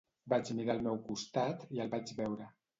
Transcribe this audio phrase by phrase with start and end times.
[0.33, 2.53] Vaig mirar al meu costat i el vaig veure.